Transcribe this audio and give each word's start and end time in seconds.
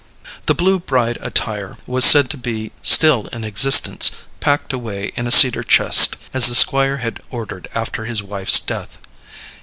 The 0.47 0.55
blue 0.55 0.79
bride 0.79 1.19
attire 1.21 1.77
was 1.85 2.05
said 2.05 2.31
to 2.31 2.35
be 2.37 2.71
still 2.81 3.27
in 3.27 3.43
existence, 3.43 4.09
packed 4.39 4.73
away 4.73 5.11
in 5.15 5.27
a 5.27 5.31
cedar 5.31 5.61
chest, 5.61 6.15
as 6.33 6.47
the 6.47 6.55
Squire 6.55 6.97
had 6.97 7.21
ordered 7.29 7.67
after 7.75 8.05
his 8.05 8.23
wife's 8.23 8.59
death. 8.59 8.97